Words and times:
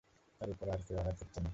তার 0.41 0.49
উপর 0.49 0.65
আর 0.69 0.81
কেউ 0.87 0.97
আঘাত 0.99 1.15
করত 1.19 1.35
না। 1.37 1.49